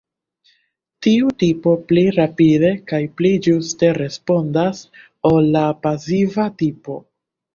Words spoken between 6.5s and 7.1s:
tipo.